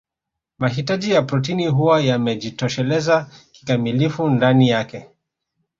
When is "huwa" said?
1.67-2.01